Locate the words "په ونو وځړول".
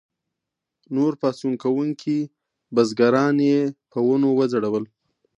3.91-4.85